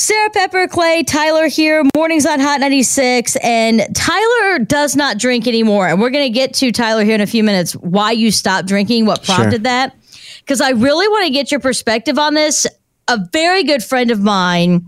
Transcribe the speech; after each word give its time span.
Sarah 0.00 0.30
Pepper, 0.30 0.68
Clay, 0.68 1.02
Tyler 1.02 1.48
here. 1.48 1.84
Mornings 1.96 2.24
on 2.24 2.38
Hot 2.38 2.60
96. 2.60 3.34
And 3.42 3.84
Tyler 3.96 4.60
does 4.60 4.94
not 4.94 5.18
drink 5.18 5.48
anymore. 5.48 5.88
And 5.88 6.00
we're 6.00 6.10
going 6.10 6.24
to 6.24 6.32
get 6.32 6.54
to 6.54 6.70
Tyler 6.70 7.02
here 7.02 7.16
in 7.16 7.20
a 7.20 7.26
few 7.26 7.42
minutes 7.42 7.72
why 7.72 8.12
you 8.12 8.30
stopped 8.30 8.68
drinking, 8.68 9.06
what 9.06 9.24
prompted 9.24 9.50
sure. 9.50 9.58
that. 9.64 9.96
Because 10.38 10.60
I 10.60 10.70
really 10.70 11.08
want 11.08 11.26
to 11.26 11.32
get 11.32 11.50
your 11.50 11.58
perspective 11.58 12.16
on 12.16 12.34
this. 12.34 12.64
A 13.08 13.18
very 13.32 13.64
good 13.64 13.82
friend 13.82 14.12
of 14.12 14.20
mine 14.20 14.86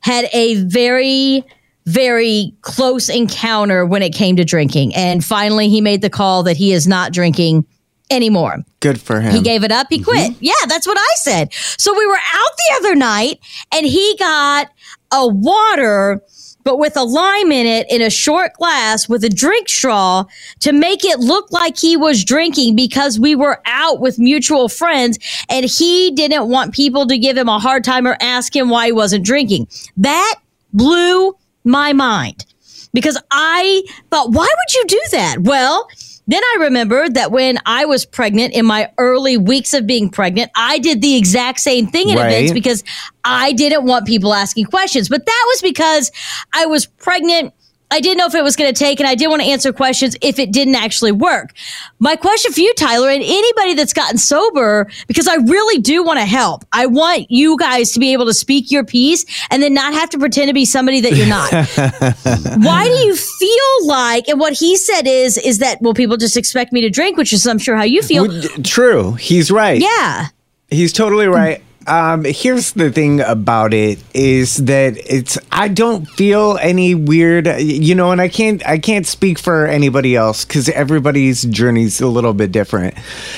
had 0.00 0.28
a 0.34 0.56
very, 0.64 1.42
very 1.86 2.54
close 2.60 3.08
encounter 3.08 3.86
when 3.86 4.02
it 4.02 4.14
came 4.14 4.36
to 4.36 4.44
drinking. 4.44 4.94
And 4.94 5.24
finally, 5.24 5.70
he 5.70 5.80
made 5.80 6.02
the 6.02 6.10
call 6.10 6.42
that 6.42 6.58
he 6.58 6.72
is 6.72 6.86
not 6.86 7.12
drinking 7.14 7.64
anymore. 8.10 8.64
Good 8.80 9.00
for 9.00 9.20
him. 9.20 9.32
He 9.32 9.42
gave 9.42 9.64
it 9.64 9.72
up. 9.72 9.88
He 9.90 10.02
quit. 10.02 10.32
Mm-hmm. 10.32 10.44
Yeah, 10.44 10.52
that's 10.68 10.86
what 10.86 10.98
I 10.98 11.14
said. 11.16 11.52
So 11.52 11.96
we 11.96 12.06
were 12.06 12.14
out 12.14 12.50
the 12.56 12.74
other 12.76 12.94
night 12.94 13.40
and 13.72 13.86
he 13.86 14.16
got 14.18 14.68
a 15.12 15.26
water, 15.26 16.20
but 16.64 16.78
with 16.78 16.96
a 16.96 17.02
lime 17.02 17.52
in 17.52 17.66
it 17.66 17.86
in 17.90 18.02
a 18.02 18.10
short 18.10 18.52
glass 18.54 19.08
with 19.08 19.24
a 19.24 19.28
drink 19.28 19.68
straw 19.68 20.24
to 20.60 20.72
make 20.72 21.04
it 21.04 21.18
look 21.18 21.50
like 21.52 21.78
he 21.78 21.96
was 21.96 22.24
drinking 22.24 22.76
because 22.76 23.18
we 23.18 23.34
were 23.34 23.60
out 23.66 24.00
with 24.00 24.18
mutual 24.18 24.68
friends 24.68 25.18
and 25.48 25.64
he 25.64 26.10
didn't 26.12 26.48
want 26.48 26.74
people 26.74 27.06
to 27.06 27.18
give 27.18 27.36
him 27.36 27.48
a 27.48 27.58
hard 27.58 27.84
time 27.84 28.06
or 28.06 28.16
ask 28.20 28.54
him 28.54 28.68
why 28.68 28.86
he 28.86 28.92
wasn't 28.92 29.24
drinking. 29.24 29.68
That 29.96 30.36
blew 30.72 31.36
my 31.64 31.92
mind 31.92 32.44
because 32.92 33.20
I 33.30 33.82
thought, 34.10 34.30
why 34.30 34.46
would 34.46 34.74
you 34.74 34.84
do 34.88 35.02
that? 35.12 35.36
Well, 35.40 35.88
then 36.26 36.42
I 36.42 36.56
remembered 36.60 37.14
that 37.14 37.30
when 37.30 37.58
I 37.66 37.84
was 37.84 38.04
pregnant 38.04 38.54
in 38.54 38.66
my 38.66 38.90
early 38.98 39.36
weeks 39.36 39.72
of 39.74 39.86
being 39.86 40.10
pregnant, 40.10 40.50
I 40.56 40.78
did 40.78 41.00
the 41.00 41.16
exact 41.16 41.60
same 41.60 41.86
thing 41.86 42.08
in 42.08 42.16
right. 42.16 42.26
events 42.26 42.52
because 42.52 42.82
I 43.24 43.52
didn't 43.52 43.84
want 43.84 44.06
people 44.06 44.34
asking 44.34 44.66
questions. 44.66 45.08
But 45.08 45.24
that 45.24 45.44
was 45.48 45.62
because 45.62 46.10
I 46.52 46.66
was 46.66 46.86
pregnant 46.86 47.54
I 47.90 48.00
didn't 48.00 48.18
know 48.18 48.26
if 48.26 48.34
it 48.34 48.42
was 48.42 48.56
going 48.56 48.72
to 48.72 48.78
take, 48.78 48.98
and 48.98 49.08
I 49.08 49.14
didn't 49.14 49.30
want 49.30 49.42
to 49.42 49.48
answer 49.48 49.72
questions 49.72 50.16
if 50.20 50.38
it 50.38 50.52
didn't 50.52 50.74
actually 50.74 51.12
work. 51.12 51.52
My 52.00 52.16
question 52.16 52.52
for 52.52 52.60
you, 52.60 52.74
Tyler, 52.74 53.08
and 53.08 53.22
anybody 53.22 53.74
that's 53.74 53.92
gotten 53.92 54.18
sober, 54.18 54.90
because 55.06 55.28
I 55.28 55.36
really 55.36 55.80
do 55.80 56.02
want 56.02 56.18
to 56.18 56.26
help. 56.26 56.64
I 56.72 56.86
want 56.86 57.30
you 57.30 57.56
guys 57.56 57.92
to 57.92 58.00
be 58.00 58.12
able 58.12 58.26
to 58.26 58.34
speak 58.34 58.70
your 58.70 58.84
piece 58.84 59.24
and 59.50 59.62
then 59.62 59.72
not 59.72 59.94
have 59.94 60.10
to 60.10 60.18
pretend 60.18 60.48
to 60.48 60.54
be 60.54 60.64
somebody 60.64 61.00
that 61.00 61.12
you're 61.12 61.28
not. 61.28 61.50
Why 62.64 62.86
do 62.86 62.94
you 63.06 63.14
feel 63.14 63.86
like, 63.86 64.28
and 64.28 64.40
what 64.40 64.54
he 64.54 64.76
said 64.76 65.06
is, 65.06 65.38
is 65.38 65.58
that, 65.58 65.80
well, 65.80 65.94
people 65.94 66.16
just 66.16 66.36
expect 66.36 66.72
me 66.72 66.80
to 66.80 66.90
drink, 66.90 67.16
which 67.16 67.32
is, 67.32 67.46
I'm 67.46 67.58
sure, 67.58 67.76
how 67.76 67.84
you 67.84 68.02
feel. 68.02 68.42
True. 68.62 69.12
He's 69.12 69.50
right. 69.50 69.80
Yeah. 69.80 70.26
He's 70.68 70.92
totally 70.92 71.28
right. 71.28 71.62
Um, 71.86 72.24
here's 72.24 72.72
the 72.72 72.90
thing 72.90 73.20
about 73.20 73.72
it 73.72 74.02
is 74.12 74.56
that 74.64 74.96
it's 74.96 75.38
I 75.52 75.68
don't 75.68 76.06
feel 76.06 76.58
any 76.60 76.94
weird, 76.94 77.46
you 77.60 77.94
know, 77.94 78.10
and 78.10 78.20
I 78.20 78.28
can't 78.28 78.66
I 78.66 78.78
can't 78.78 79.06
speak 79.06 79.38
for 79.38 79.66
anybody 79.66 80.16
else 80.16 80.44
because 80.44 80.68
everybody's 80.68 81.42
journey's 81.44 82.00
a 82.00 82.08
little 82.08 82.34
bit 82.34 82.50
different. 82.50 82.94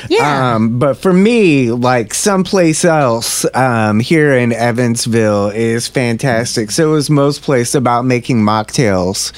Yeah. 0.08 0.54
Um, 0.54 0.78
but 0.78 0.94
for 0.94 1.12
me, 1.12 1.70
like 1.70 2.14
someplace 2.14 2.84
else, 2.84 3.44
um, 3.54 4.00
here 4.00 4.32
in 4.32 4.52
Evansville 4.52 5.50
is 5.50 5.86
fantastic. 5.86 6.70
So 6.70 6.94
is 6.94 7.10
most 7.10 7.42
place 7.42 7.74
about 7.74 8.04
making 8.04 8.38
mocktails. 8.38 9.32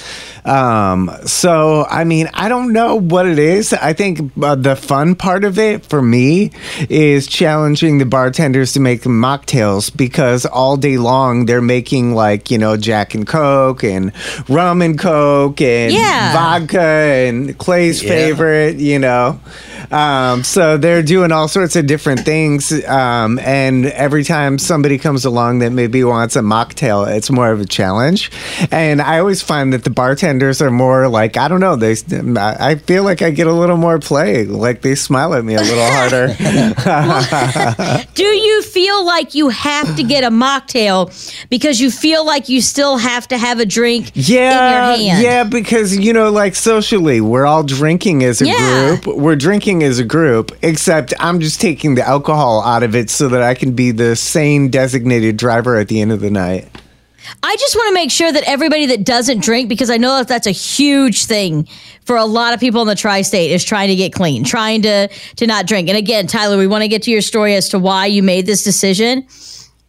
Um, 0.46 1.10
so 1.26 1.84
I 1.90 2.04
mean, 2.04 2.28
I 2.32 2.48
don't 2.48 2.72
know 2.72 2.96
what 2.96 3.26
it 3.26 3.38
is. 3.38 3.72
I 3.72 3.92
think 3.92 4.32
uh, 4.40 4.54
the 4.54 4.76
fun 4.76 5.16
part 5.16 5.44
of 5.44 5.58
it 5.58 5.84
for 5.84 6.00
me 6.00 6.52
is 6.88 7.26
challenging 7.26 7.98
the 7.98 8.06
bartenders 8.06 8.72
to 8.74 8.80
make 8.80 8.99
make 9.08 9.20
mocktails 9.20 9.94
because 9.94 10.46
all 10.46 10.76
day 10.76 10.98
long 10.98 11.46
they're 11.46 11.60
making 11.60 12.14
like 12.14 12.50
you 12.50 12.58
know 12.58 12.76
Jack 12.76 13.14
and 13.14 13.26
Coke 13.26 13.84
and 13.84 14.12
rum 14.48 14.82
and 14.82 14.98
Coke 14.98 15.60
and 15.60 15.92
yeah. 15.92 16.32
vodka 16.32 16.80
and 16.80 17.56
Clay's 17.58 18.02
yeah. 18.02 18.08
favorite, 18.08 18.76
you 18.76 18.98
know. 18.98 19.40
Um, 19.90 20.44
so 20.44 20.76
they're 20.76 21.02
doing 21.02 21.32
all 21.32 21.48
sorts 21.48 21.74
of 21.76 21.86
different 21.86 22.20
things. 22.20 22.72
Um, 22.84 23.38
and 23.40 23.86
every 23.86 24.24
time 24.24 24.58
somebody 24.58 24.98
comes 24.98 25.24
along 25.24 25.60
that 25.60 25.70
maybe 25.70 26.04
wants 26.04 26.36
a 26.36 26.40
mocktail, 26.40 27.12
it's 27.12 27.30
more 27.30 27.50
of 27.50 27.60
a 27.60 27.64
challenge. 27.64 28.30
And 28.70 29.02
I 29.02 29.18
always 29.18 29.42
find 29.42 29.72
that 29.72 29.84
the 29.84 29.90
bartenders 29.90 30.62
are 30.62 30.70
more 30.70 31.08
like, 31.08 31.36
I 31.36 31.48
don't 31.48 31.60
know, 31.60 31.76
they, 31.76 31.96
I 32.36 32.76
feel 32.76 33.02
like 33.02 33.22
I 33.22 33.30
get 33.30 33.46
a 33.46 33.52
little 33.52 33.76
more 33.76 33.98
play. 33.98 34.44
Like 34.44 34.82
they 34.82 34.94
smile 34.94 35.34
at 35.34 35.44
me 35.44 35.54
a 35.54 35.60
little 35.60 35.86
harder. 35.86 36.28
do 38.14 38.24
you 38.24 38.62
feel 38.62 38.89
like 38.98 39.34
you 39.34 39.48
have 39.48 39.96
to 39.96 40.02
get 40.02 40.24
a 40.24 40.30
mocktail 40.30 41.10
because 41.48 41.80
you 41.80 41.90
feel 41.90 42.24
like 42.24 42.48
you 42.48 42.60
still 42.60 42.98
have 42.98 43.26
to 43.28 43.38
have 43.38 43.60
a 43.60 43.66
drink 43.66 44.10
yeah, 44.14 44.94
Yeah, 45.20 45.44
because, 45.44 45.96
you 45.96 46.12
know, 46.12 46.30
like 46.30 46.54
socially, 46.54 47.20
we're 47.20 47.46
all 47.46 47.62
drinking 47.62 48.24
as 48.24 48.40
a 48.40 48.46
yeah. 48.46 48.96
group. 48.96 49.16
We're 49.16 49.36
drinking 49.36 49.82
as 49.82 49.98
a 49.98 50.04
group, 50.04 50.52
except 50.62 51.14
I'm 51.20 51.40
just 51.40 51.60
taking 51.60 51.94
the 51.94 52.06
alcohol 52.06 52.62
out 52.62 52.82
of 52.82 52.94
it 52.94 53.10
so 53.10 53.28
that 53.28 53.42
I 53.42 53.54
can 53.54 53.72
be 53.72 53.90
the 53.90 54.16
sane 54.16 54.70
designated 54.70 55.36
driver 55.36 55.76
at 55.76 55.88
the 55.88 56.00
end 56.00 56.12
of 56.12 56.20
the 56.20 56.30
night. 56.30 56.68
I 57.42 57.56
just 57.56 57.76
want 57.76 57.88
to 57.88 57.94
make 57.94 58.10
sure 58.10 58.32
that 58.32 58.42
everybody 58.44 58.86
that 58.86 59.04
doesn't 59.04 59.42
drink, 59.42 59.68
because 59.68 59.90
I 59.90 59.96
know 59.96 60.16
that 60.18 60.28
that's 60.28 60.46
a 60.46 60.52
huge 60.52 61.24
thing 61.26 61.68
for 62.04 62.16
a 62.16 62.24
lot 62.24 62.54
of 62.54 62.60
people 62.60 62.80
in 62.82 62.88
the 62.88 62.94
tri-state, 62.94 63.50
is 63.50 63.64
trying 63.64 63.88
to 63.88 63.96
get 63.96 64.12
clean, 64.12 64.44
trying 64.44 64.82
to 64.82 65.08
to 65.36 65.46
not 65.46 65.66
drink. 65.66 65.88
And 65.88 65.98
again, 65.98 66.26
Tyler, 66.26 66.56
we 66.56 66.66
want 66.66 66.82
to 66.82 66.88
get 66.88 67.02
to 67.02 67.10
your 67.10 67.22
story 67.22 67.54
as 67.54 67.68
to 67.70 67.78
why 67.78 68.06
you 68.06 68.22
made 68.22 68.46
this 68.46 68.62
decision. 68.62 69.26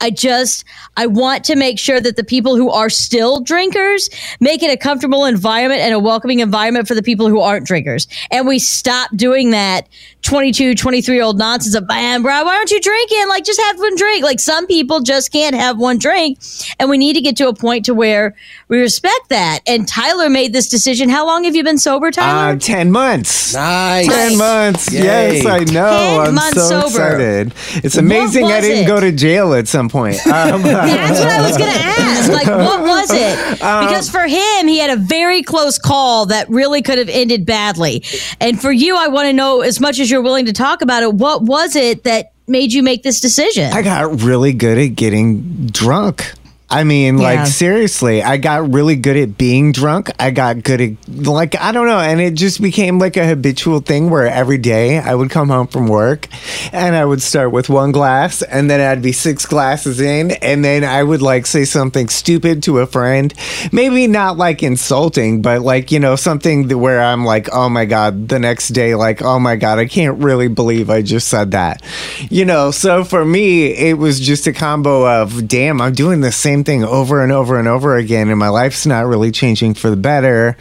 I 0.02 0.10
just 0.10 0.66
I 0.98 1.08
want 1.08 1.44
to 1.46 1.56
make 1.56 1.80
sure 1.80 2.02
that 2.02 2.16
the 2.16 2.24
people 2.24 2.56
who 2.56 2.70
are 2.70 2.90
still 2.90 3.40
drinkers 3.40 4.10
make 4.40 4.64
it 4.64 4.72
a 4.72 4.78
comfortable 4.78 5.26
environment 5.26 5.82
and 5.82 5.94
a 5.94 6.00
welcoming 6.00 6.40
environment 6.40 6.88
for 6.88 6.96
the 6.96 7.04
people 7.04 7.30
who 7.30 7.40
aren't 7.40 7.66
drinkers. 7.66 8.08
And 8.32 8.48
we 8.48 8.60
stop 8.60 9.16
doing 9.16 9.52
that 9.52 9.88
22, 10.24 10.76
23 10.76 11.16
year 11.16 11.24
old 11.24 11.38
nonsense 11.38 11.76
of, 11.76 11.88
man, 11.88 12.22
bro, 12.22 12.44
why 12.44 12.56
aren't 12.56 12.72
you 12.72 12.80
drinking? 12.80 13.28
Like, 13.28 13.44
just 13.44 13.60
have 13.62 13.80
one 13.80 13.96
drink. 13.96 14.24
Like, 14.24 14.40
some 14.40 14.68
people 14.68 15.00
just 15.02 15.32
can't 15.32 15.56
have 15.56 15.78
one 15.78 15.98
drink. 15.98 16.40
And 16.80 16.90
we 16.90 16.98
need 16.98 17.14
to 17.14 17.22
get 17.22 17.38
to 17.38 17.48
a 17.48 17.54
point 17.54 17.86
to 17.86 17.94
where 17.94 18.36
we 18.68 18.80
respect 18.80 19.30
that. 19.30 19.60
And 19.66 19.88
Tyler 19.88 20.30
made 20.30 20.54
this 20.54 20.68
decision. 20.70 21.10
How 21.10 21.26
long 21.26 21.44
have 21.46 21.56
you 21.56 21.64
been 21.64 21.78
sober, 21.78 22.12
Tyler? 22.12 22.56
Uh, 22.56 22.60
10 22.60 22.92
months. 22.92 23.54
Nice. 23.54 24.08
10 24.08 24.38
months. 24.38 24.94
Yay. 24.94 25.02
Yes, 25.42 25.46
I 25.46 25.64
know. 25.66 26.22
I'm 26.22 26.38
so 26.54 26.62
sober. 26.62 26.86
excited. 26.88 27.54
It's 27.84 27.98
amazing 27.98 28.46
I 28.46 28.62
didn't 28.62 28.84
it? 28.84 28.88
go 28.88 29.00
to 29.00 29.12
jail 29.12 29.54
at 29.54 29.68
some 29.68 29.90
point. 29.92 30.18
Um, 30.32 30.64
That's 30.64 31.20
what 31.20 31.30
I 31.30 31.46
was 31.46 31.58
going 31.58 31.72
to 31.72 31.80
ask. 31.80 32.32
Like, 32.32 32.48
what 32.48 32.82
was 32.88 33.12
it? 33.12 33.62
Um, 33.62 33.86
because 33.86 34.10
for 34.10 34.22
him, 34.22 34.68
he 34.68 34.80
had 34.80 34.90
a 34.90 34.96
very 34.96 35.44
close 35.44 35.78
call 35.78 36.28
that 36.28 36.50
really 36.50 36.82
could 36.82 36.98
have 36.98 37.10
ended 37.10 37.46
badly. 37.46 38.04
And 38.40 38.60
for 38.60 38.72
you, 38.72 38.96
I 38.96 39.08
want 39.10 39.28
to 39.28 39.34
know 39.34 39.62
as 39.62 39.80
much 39.80 40.00
as 40.00 40.10
you're 40.10 40.22
willing 40.22 40.46
to 40.46 40.54
talk 40.54 40.82
about 40.82 41.04
it, 41.04 41.14
what 41.14 41.44
was 41.44 41.76
it 41.76 42.06
that 42.06 42.32
made 42.48 42.72
you 42.74 42.82
make 42.82 43.04
this 43.04 43.20
decision? 43.20 43.72
I 43.74 43.82
got 43.82 44.22
really 44.22 44.54
good 44.54 44.78
at 44.78 44.96
getting 44.96 45.68
drunk. 45.68 46.34
I 46.72 46.86
mean, 46.86 47.18
yeah. 47.18 47.24
like 47.24 47.48
seriously, 47.48 48.24
I 48.24 48.38
got 48.38 48.72
really 48.72 48.96
good 48.96 49.18
at 49.18 49.38
being 49.38 49.74
drunk. 49.74 50.10
I 50.18 50.32
got 50.32 50.64
good 50.64 50.80
at 50.80 51.10
like 51.10 51.60
I 51.60 51.74
don't 51.74 51.86
know, 51.86 52.00
and 52.00 52.22
it 52.22 52.36
just 52.36 52.62
became 52.62 52.98
like 52.98 53.18
a 53.18 53.28
habitual 53.28 53.82
thing 53.82 54.10
where 54.10 54.26
every 54.26 54.58
day 54.58 54.98
I 54.98 55.14
would 55.14 55.30
come 55.30 55.50
home 55.50 55.68
from 55.68 55.88
work 55.88 56.28
and 56.72 56.96
I 56.96 57.04
would 57.04 57.22
start 57.22 57.52
with 57.52 57.68
one 57.68 57.92
glass 57.92 58.42
and 58.42 58.70
then 58.70 58.80
I'd 58.80 59.02
be 59.02 59.12
six 59.12 59.46
glasses 59.46 60.00
in 60.00 60.32
and 60.32 60.64
then 60.64 60.86
I 60.86 61.04
would 61.04 61.22
like 61.22 61.46
say 61.46 61.66
something 61.66 62.08
stupid 62.08 62.64
to 62.64 62.80
a 62.80 62.88
friend. 62.88 63.34
Maybe 63.74 64.08
not 64.08 64.38
like 64.38 64.64
insulting, 64.64 65.42
but 65.42 65.62
like, 65.62 65.92
you 65.92 66.00
know, 66.00 66.16
something 66.16 66.70
where 66.70 67.02
I'm 67.02 67.26
like, 67.26 67.50
"Oh 67.52 67.68
my 67.68 67.84
god, 67.84 68.30
the 68.30 68.40
next 68.40 68.70
day 68.70 68.96
like, 68.96 69.22
"Oh 69.22 69.40
my 69.40 69.58
god, 69.58 69.78
I 69.78 69.86
can't 69.88 70.18
really 70.20 70.48
believe 70.48 70.90
I 70.90 71.02
just 71.02 71.28
said 71.28 71.52
that." 71.52 71.82
You 72.30 72.46
know, 72.46 72.72
so 72.72 73.04
for 73.04 73.26
me, 73.26 73.68
it 73.68 73.98
was 73.98 74.22
just 74.22 74.48
a 74.48 74.54
combo 74.54 75.06
of, 75.06 75.48
"Damn, 75.50 75.82
I'm 75.82 75.94
doing 75.94 76.22
the 76.22 76.32
same 76.32 76.61
same 76.62 76.82
thing 76.82 76.84
over 76.84 77.24
and 77.24 77.32
over 77.32 77.58
and 77.58 77.68
over 77.68 77.98
again, 77.98 78.30
and 78.30 78.38
my 78.38 78.50
life's 78.50 78.86
not 78.86 79.06
really 79.06 79.32
changing 79.32 79.74
for 79.74 79.90
the 79.90 79.96
better. 79.96 80.58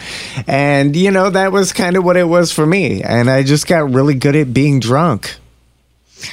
And, 0.46 0.96
you 0.96 1.10
know, 1.10 1.30
that 1.30 1.52
was 1.52 1.72
kind 1.72 1.96
of 1.96 2.04
what 2.04 2.16
it 2.16 2.24
was 2.24 2.52
for 2.52 2.66
me. 2.66 3.02
And 3.02 3.28
I 3.28 3.42
just 3.42 3.66
got 3.66 3.90
really 3.90 4.14
good 4.14 4.36
at 4.36 4.52
being 4.52 4.80
drunk. 4.80 5.36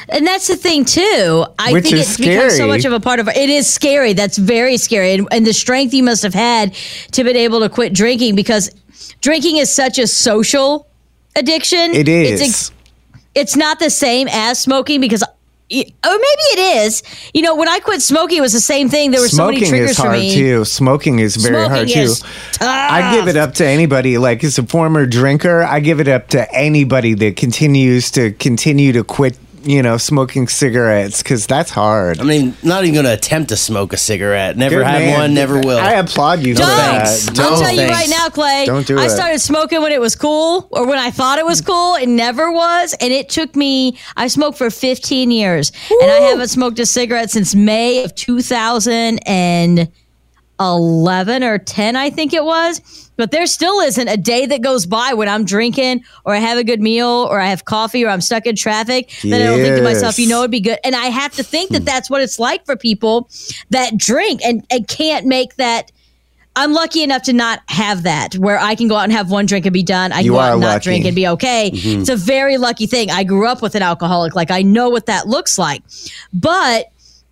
And 0.09 0.27
that's 0.27 0.47
the 0.47 0.55
thing 0.55 0.83
too. 0.83 1.45
I 1.57 1.71
Which 1.71 1.85
think 1.85 1.97
it's 1.97 2.09
scary. 2.09 2.35
become 2.35 2.49
so 2.49 2.67
much 2.67 2.83
of 2.85 2.91
a 2.91 2.99
part 2.99 3.19
of 3.19 3.29
it. 3.29 3.49
Is 3.49 3.71
scary. 3.73 4.13
That's 4.13 4.37
very 4.37 4.77
scary, 4.77 5.13
and, 5.13 5.27
and 5.31 5.47
the 5.47 5.53
strength 5.53 5.93
you 5.93 6.03
must 6.03 6.23
have 6.23 6.33
had 6.33 6.73
to 7.13 7.23
be 7.23 7.31
able 7.31 7.61
to 7.61 7.69
quit 7.69 7.93
drinking 7.93 8.35
because 8.35 8.69
drinking 9.21 9.57
is 9.57 9.73
such 9.73 9.97
a 9.97 10.05
social 10.05 10.87
addiction. 11.37 11.93
It 11.93 12.09
is. 12.09 12.41
It's, 12.41 12.71
it's 13.33 13.55
not 13.55 13.79
the 13.79 13.89
same 13.89 14.27
as 14.29 14.59
smoking 14.59 14.99
because 14.99 15.23
or 15.69 15.83
oh, 16.03 16.17
maybe 16.17 16.61
it 16.61 16.77
is. 16.85 17.03
You 17.33 17.41
know, 17.41 17.55
when 17.55 17.67
I 17.67 17.79
quit 17.79 18.01
smoking, 18.01 18.37
it 18.37 18.41
was 18.41 18.53
the 18.53 18.61
same 18.61 18.87
thing. 18.87 19.11
There 19.11 19.19
were 19.19 19.27
smoking 19.27 19.65
so 19.65 19.71
many 19.71 19.79
triggers 19.79 19.91
is 19.91 19.97
hard 19.97 20.15
for 20.15 20.19
me. 20.19 20.33
too. 20.33 20.65
Smoking 20.65 21.19
is 21.19 21.35
very 21.35 21.55
smoking 21.55 21.71
hard 21.71 21.89
is 21.89 22.21
too. 22.21 22.27
Tough. 22.53 22.91
I 22.91 23.15
give 23.15 23.27
it 23.27 23.35
up 23.35 23.53
to 23.55 23.65
anybody. 23.65 24.17
Like 24.17 24.43
as 24.43 24.57
a 24.57 24.63
former 24.63 25.05
drinker, 25.05 25.63
I 25.63 25.81
give 25.81 25.99
it 25.99 26.07
up 26.07 26.29
to 26.29 26.49
anybody 26.53 27.13
that 27.15 27.35
continues 27.35 28.11
to 28.11 28.31
continue 28.31 28.93
to 28.93 29.03
quit 29.03 29.37
you 29.63 29.81
know, 29.81 29.97
smoking 29.97 30.47
cigarettes 30.47 31.21
because 31.23 31.47
that's 31.47 31.69
hard. 31.69 32.19
I 32.19 32.23
mean, 32.23 32.55
not 32.63 32.83
even 32.83 32.93
going 32.93 33.05
to 33.05 33.13
attempt 33.13 33.49
to 33.49 33.57
smoke 33.57 33.93
a 33.93 33.97
cigarette. 33.97 34.57
Never 34.57 34.77
Good 34.77 34.85
had 34.87 34.99
man. 34.99 35.19
one, 35.19 35.33
never 35.33 35.59
will. 35.59 35.77
I 35.77 35.93
applaud 35.93 36.39
you 36.41 36.55
for 36.55 36.61
Don't. 36.61 36.69
thanks. 36.77 37.25
that. 37.25 37.39
I'll 37.39 37.49
Don't. 37.51 37.59
tell 37.61 37.71
you 37.71 37.77
Thanks. 37.87 37.93
right 37.95 38.09
now, 38.09 38.29
Clay. 38.29 38.65
Don't 38.65 38.85
do 38.87 38.97
I 38.99 39.05
it. 39.05 39.09
started 39.09 39.39
smoking 39.39 39.81
when 39.81 39.91
it 39.91 40.01
was 40.01 40.15
cool, 40.15 40.67
or 40.71 40.85
when 40.85 40.97
I 40.99 41.11
thought 41.11 41.39
it 41.39 41.45
was 41.45 41.61
cool. 41.61 41.95
It 41.95 42.07
never 42.07 42.51
was, 42.51 42.95
and 42.99 43.11
it 43.13 43.29
took 43.29 43.55
me. 43.55 43.97
I 44.15 44.27
smoked 44.27 44.57
for 44.57 44.69
15 44.69 45.31
years, 45.31 45.71
and 46.01 46.11
I 46.11 46.15
haven't 46.29 46.47
smoked 46.49 46.79
a 46.79 46.85
cigarette 46.85 47.31
since 47.31 47.55
May 47.55 48.03
of 48.03 48.13
2011 50.59 51.43
or 51.43 51.57
10, 51.57 51.95
I 51.95 52.09
think 52.09 52.33
it 52.33 52.43
was. 52.43 53.11
But 53.15 53.31
there 53.31 53.47
still 53.47 53.79
isn't 53.79 54.07
a 54.07 54.17
day 54.17 54.45
that 54.45 54.61
goes 54.61 54.85
by 54.85 55.13
when 55.13 55.27
I'm 55.27 55.43
drinking, 55.43 56.03
or 56.23 56.35
I 56.35 56.37
have 56.37 56.57
a 56.57 56.63
good 56.63 56.81
meal, 56.81 57.27
or 57.29 57.39
I 57.39 57.47
have 57.47 57.65
coffee, 57.65 58.05
or 58.05 58.09
I'm 58.09 58.21
stuck 58.21 58.45
in 58.45 58.55
traffic. 58.55 59.09
That 59.23 59.41
I 59.41 59.45
don't 59.45 59.59
think 59.59 59.75
to 59.77 59.83
myself, 59.83 60.19
you 60.19 60.27
know, 60.27 60.39
it'd 60.39 60.51
be 60.51 60.61
good. 60.61 60.77
And 60.83 60.95
I 60.95 61.05
have 61.05 61.33
to 61.33 61.43
think 61.43 61.71
that 61.71 61.79
hmm. 61.79 61.85
that's 61.85 62.09
what 62.09 62.21
it's 62.21 62.37
like 62.37 62.65
for 62.65 62.75
people 62.75 63.29
that 63.71 63.97
drink 63.97 64.41
and, 64.43 64.65
and 64.69 64.87
can't 64.87 65.25
make 65.25 65.55
that. 65.55 65.91
I'm 66.55 66.73
lucky 66.73 67.03
enough 67.03 67.21
to 67.23 67.33
not 67.33 67.61
have 67.67 68.01
that 68.03 68.33
where 68.35 68.57
I 68.57 68.73
can 68.73 68.87
go 68.87 68.95
out 68.95 69.03
and 69.03 69.11
have 69.13 69.29
one 69.29 69.45
drink 69.45 69.67
and 69.67 69.73
be 69.73 69.83
done. 69.83 70.11
I 70.11 70.17
can 70.17 70.25
You 70.25 70.31
go 70.31 70.39
out 70.39 70.53
and 70.53 70.61
not 70.61 70.67
lucky. 70.69 70.83
drink 70.85 71.05
and 71.05 71.15
be 71.15 71.27
okay. 71.27 71.69
Mm-hmm. 71.71 72.01
It's 72.01 72.09
a 72.09 72.15
very 72.15 72.57
lucky 72.57 72.87
thing. 72.87 73.11
I 73.11 73.23
grew 73.23 73.45
up 73.45 73.61
with 73.61 73.75
an 73.75 73.83
alcoholic. 73.83 74.33
Like 74.33 74.49
I 74.49 74.63
know 74.63 74.89
what 74.89 75.05
that 75.05 75.27
looks 75.27 75.59
like. 75.59 75.83
But 76.33 76.87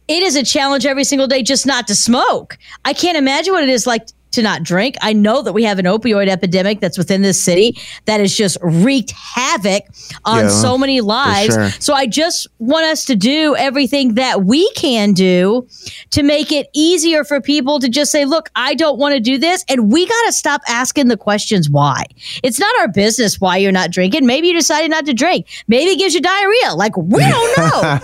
it 0.08 0.24
is 0.24 0.36
a 0.36 0.44
challenge 0.44 0.86
every 0.86 1.04
single 1.04 1.28
day 1.28 1.42
just 1.42 1.66
not 1.66 1.88
to 1.88 1.96
smoke. 1.96 2.58
I 2.84 2.94
can't 2.94 3.18
imagine 3.18 3.54
what 3.54 3.64
it 3.64 3.70
is 3.70 3.88
like 3.88 4.08
to 4.36 4.42
not 4.42 4.64
drink. 4.64 4.96
I 5.02 5.14
know 5.14 5.42
that 5.42 5.54
we 5.54 5.64
have 5.64 5.80
an 5.80 5.86
opioid 5.86 6.28
epidemic 6.30 6.80
that's 6.80 6.98
within 6.98 7.22
this 7.22 7.42
city 7.42 7.78
that 8.06 8.20
has 8.20 8.34
just 8.36 8.58
wreaked 8.62 9.12
havoc 9.12 9.84
on 10.24 10.46
Yeah, 10.46 10.50
so 10.50 10.78
many 10.78 11.02
lives. 11.02 11.54
sure. 11.54 11.70
So 11.80 11.94
I 11.94 12.06
just 12.08 12.48
want 12.60 12.86
us 12.86 13.06
to 13.06 13.16
do 13.16 13.56
everything 13.56 14.16
that 14.16 14.44
we 14.46 14.70
can 14.74 15.14
do 15.14 15.68
to 16.12 16.24
make 16.24 16.52
it 16.52 16.68
easier 16.74 17.24
for 17.24 17.42
people 17.42 17.80
to 17.80 17.90
just 17.90 18.12
say, 18.12 18.26
look, 18.26 18.50
I 18.56 18.76
don't 18.76 18.98
want 19.00 19.14
to 19.16 19.20
do 19.20 19.38
this. 19.38 19.66
And 19.68 19.92
we 19.92 20.06
got 20.06 20.26
to 20.28 20.32
stop 20.32 20.62
asking 20.68 21.08
the 21.08 21.18
questions 21.18 21.70
why. 21.70 22.04
It's 22.44 22.60
not 22.60 22.74
our 22.80 22.88
business 22.88 23.40
why 23.42 23.58
you're 23.58 23.72
not 23.72 23.92
drinking. 23.92 24.26
Maybe 24.26 24.48
you 24.48 24.54
decided 24.54 24.92
not 24.92 25.06
to 25.08 25.14
drink. 25.14 25.48
Maybe 25.68 25.92
it 25.92 25.98
gives 25.98 26.14
you 26.14 26.22
diarrhea. 26.22 26.74
Like, 26.76 26.96
we 26.98 27.20
don't 27.20 27.58
know. 27.58 28.00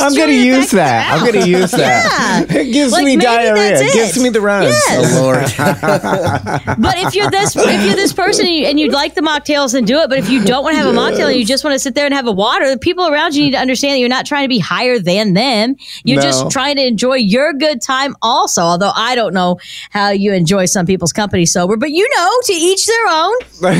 I'm 0.00 0.14
gonna 0.14 0.32
use 0.32 0.70
that. 0.72 1.12
I'm 1.12 1.24
gonna 1.32 1.46
use 1.46 1.70
that. 1.72 2.46
Yeah. 2.50 2.56
It 2.66 2.72
gives 2.72 2.92
Like, 2.92 3.04
me 3.04 3.16
diarrhea. 3.16 3.80
It 3.80 3.92
gives 3.92 4.20
me 4.22 4.28
the 4.28 4.40
runs. 4.40 4.68
Yes. 4.70 5.15
Lord. 5.20 5.44
But 6.78 6.98
if 6.98 7.14
you're 7.14 7.30
this, 7.30 7.56
if 7.56 7.86
you're 7.86 7.96
this 7.96 8.12
person 8.12 8.46
and, 8.46 8.54
you, 8.54 8.66
and 8.66 8.78
you'd 8.80 8.92
like 8.92 9.14
the 9.14 9.20
mocktails, 9.20 9.72
then 9.72 9.84
do 9.84 9.98
it. 9.98 10.08
But 10.08 10.18
if 10.18 10.28
you 10.28 10.44
don't 10.44 10.62
want 10.62 10.74
to 10.76 10.78
have 10.82 10.92
a 10.92 10.96
mocktail 10.96 11.28
and 11.30 11.36
you 11.38 11.44
just 11.44 11.64
want 11.64 11.74
to 11.74 11.78
sit 11.78 11.94
there 11.94 12.04
and 12.04 12.14
have 12.14 12.26
a 12.26 12.32
water, 12.32 12.68
the 12.68 12.78
people 12.78 13.06
around 13.08 13.34
you 13.34 13.44
need 13.44 13.50
to 13.52 13.58
understand 13.58 13.94
that 13.94 13.98
you're 14.00 14.08
not 14.08 14.26
trying 14.26 14.44
to 14.44 14.48
be 14.48 14.58
higher 14.58 14.98
than 14.98 15.34
them. 15.34 15.76
You're 16.04 16.16
No. 16.18 16.22
just 16.22 16.50
trying 16.50 16.76
to 16.76 16.86
enjoy 16.86 17.14
your 17.16 17.52
good 17.52 17.80
time, 17.80 18.14
also. 18.22 18.62
Although 18.62 18.92
I 18.94 19.14
don't 19.14 19.32
know 19.34 19.58
how 19.90 20.10
you 20.10 20.32
enjoy 20.32 20.66
some 20.66 20.86
people's 20.86 21.12
company 21.12 21.46
sober, 21.46 21.76
but 21.76 21.90
you 21.90 22.08
know, 22.16 22.30
to 22.44 22.52
each 22.52 22.86
their 22.86 23.06
own. 23.08 23.34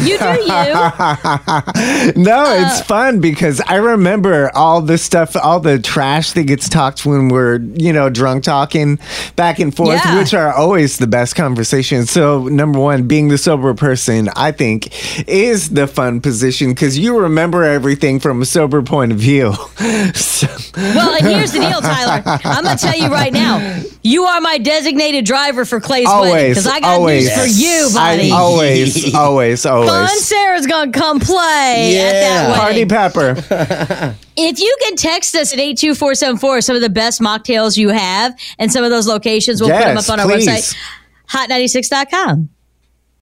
You 0.06 0.19
do 0.19 0.25
you. 0.43 2.23
no, 2.23 2.44
Uh, 2.47 2.65
it's 2.67 2.81
fun 2.83 3.21
because 3.21 3.61
I 3.67 3.77
remember 3.77 4.50
all 4.55 4.81
the 4.81 4.99
stuff, 4.99 5.37
all 5.37 5.61
the 5.61 5.79
trash 5.79 6.33
that 6.33 6.44
gets 6.44 6.69
talked 6.69 7.05
when 7.05 7.29
we're, 7.29 7.59
you 7.59 7.93
know, 7.93 8.09
drunk 8.09 8.44
talking 8.44 8.99
back 9.37 9.59
and 9.59 9.75
forth, 9.75 10.00
Yeah. 10.05 10.19
which 10.19 10.33
are 10.35 10.53
always 10.53 10.99
the 10.99 11.06
best 11.06 11.25
conversations. 11.34 12.11
So, 12.11 12.44
number 12.49 12.78
one, 12.78 13.06
being 13.08 13.28
the 13.28 13.38
sober 13.38 13.73
person, 13.75 14.28
I 14.37 14.52
think, 14.52 14.88
is 15.28 15.70
the 15.70 15.87
fun 15.87 16.20
position 16.20 16.70
because 16.70 16.99
you 16.99 17.19
remember 17.20 17.64
everything 17.64 18.20
from 18.20 18.43
a 18.43 18.44
sober 18.44 18.82
point 18.82 19.12
of 19.12 19.19
view. 19.19 19.52
so, 20.14 20.46
Well, 20.76 21.14
and 21.14 21.26
here's 21.26 21.52
the 21.52 21.61
deal, 21.61 21.81
Tyler. 21.81 22.23
I'm 22.44 22.64
gonna 22.64 22.76
tell 22.76 22.96
you 22.96 23.08
right 23.08 23.32
now. 23.32 23.82
You 24.02 24.25
are 24.25 24.40
my 24.40 24.58
designated 24.58 25.25
driver 25.25 25.64
for 25.64 25.81
Clay's 25.81 26.06
wedding 26.06 26.50
because 26.52 26.67
I 26.67 26.81
got 26.81 26.94
always. 27.00 27.26
news 27.26 27.38
for 27.38 27.46
you, 27.46 27.88
buddy. 27.94 28.31
I, 28.31 28.37
always, 28.37 29.14
always, 29.14 29.67
always. 29.67 29.90
Fun 29.90 30.08
Sarah's 30.20 30.67
gonna 30.67 30.93
come 30.93 31.19
play 31.20 31.99
at 31.99 32.12
that 32.12 32.23
Yeah. 32.23 32.49
wedding. 32.69 32.88
Party 32.88 33.12
pepper. 33.44 34.14
If 34.38 34.61
you 34.61 34.76
can 34.82 34.96
text 34.96 35.34
us 35.34 35.55
at 35.55 35.58
82474 35.58 36.61
some 36.61 36.76
of 36.76 36.82
the 36.82 36.90
best 36.90 37.23
mocktails 37.23 37.78
you 37.78 37.88
have 37.88 38.38
and 38.58 38.70
some 38.70 38.84
of 38.84 38.90
those 38.90 39.06
locations, 39.06 39.62
we'll 39.62 39.70
put 39.70 39.81
them 39.81 39.96
up 39.96 40.11
on 40.11 40.20
our 40.20 40.26
please. 40.26 40.46
website, 40.46 40.76
hot96.com. 41.28 42.50